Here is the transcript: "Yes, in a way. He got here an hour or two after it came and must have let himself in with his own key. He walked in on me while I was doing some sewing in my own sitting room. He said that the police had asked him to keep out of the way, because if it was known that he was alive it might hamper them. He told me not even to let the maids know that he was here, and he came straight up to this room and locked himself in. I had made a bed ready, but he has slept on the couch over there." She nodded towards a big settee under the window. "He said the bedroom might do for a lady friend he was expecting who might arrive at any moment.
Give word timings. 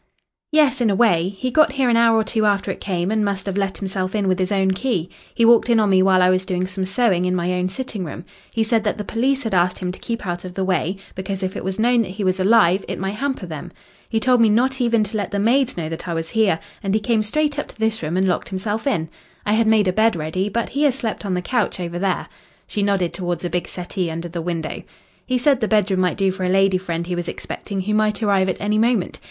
"Yes, 0.51 0.81
in 0.81 0.89
a 0.89 0.95
way. 0.95 1.29
He 1.29 1.51
got 1.51 1.73
here 1.73 1.87
an 1.87 1.95
hour 1.95 2.17
or 2.17 2.23
two 2.23 2.43
after 2.43 2.71
it 2.71 2.81
came 2.81 3.11
and 3.11 3.23
must 3.23 3.45
have 3.45 3.55
let 3.55 3.77
himself 3.77 4.15
in 4.15 4.27
with 4.27 4.39
his 4.39 4.51
own 4.51 4.71
key. 4.71 5.11
He 5.35 5.45
walked 5.45 5.69
in 5.69 5.79
on 5.79 5.91
me 5.91 6.01
while 6.01 6.23
I 6.23 6.31
was 6.31 6.43
doing 6.43 6.65
some 6.65 6.87
sewing 6.87 7.25
in 7.25 7.35
my 7.35 7.53
own 7.53 7.69
sitting 7.69 8.03
room. 8.03 8.23
He 8.51 8.63
said 8.63 8.83
that 8.83 8.97
the 8.97 9.03
police 9.03 9.43
had 9.43 9.53
asked 9.53 9.77
him 9.77 9.91
to 9.91 9.99
keep 9.99 10.25
out 10.25 10.43
of 10.43 10.55
the 10.55 10.63
way, 10.63 10.95
because 11.13 11.43
if 11.43 11.55
it 11.55 11.63
was 11.63 11.77
known 11.77 12.01
that 12.01 12.09
he 12.13 12.23
was 12.23 12.39
alive 12.39 12.83
it 12.87 12.97
might 12.97 13.11
hamper 13.17 13.45
them. 13.45 13.71
He 14.09 14.19
told 14.19 14.41
me 14.41 14.49
not 14.49 14.81
even 14.81 15.03
to 15.03 15.17
let 15.17 15.29
the 15.29 15.37
maids 15.37 15.77
know 15.77 15.87
that 15.87 16.01
he 16.01 16.11
was 16.13 16.31
here, 16.31 16.57
and 16.81 16.95
he 16.95 16.99
came 16.99 17.21
straight 17.21 17.59
up 17.59 17.67
to 17.67 17.77
this 17.79 18.01
room 18.01 18.17
and 18.17 18.27
locked 18.27 18.49
himself 18.49 18.87
in. 18.87 19.07
I 19.45 19.53
had 19.53 19.67
made 19.67 19.87
a 19.87 19.93
bed 19.93 20.15
ready, 20.15 20.49
but 20.49 20.69
he 20.69 20.81
has 20.85 20.95
slept 20.95 21.27
on 21.27 21.35
the 21.35 21.43
couch 21.43 21.79
over 21.79 21.99
there." 21.99 22.27
She 22.65 22.81
nodded 22.81 23.13
towards 23.13 23.45
a 23.45 23.51
big 23.51 23.67
settee 23.67 24.09
under 24.09 24.29
the 24.29 24.41
window. 24.41 24.81
"He 25.27 25.37
said 25.37 25.59
the 25.59 25.67
bedroom 25.67 25.99
might 25.99 26.17
do 26.17 26.31
for 26.31 26.43
a 26.43 26.49
lady 26.49 26.79
friend 26.79 27.05
he 27.05 27.15
was 27.15 27.27
expecting 27.27 27.81
who 27.81 27.93
might 27.93 28.23
arrive 28.23 28.49
at 28.49 28.59
any 28.59 28.79
moment. 28.79 29.19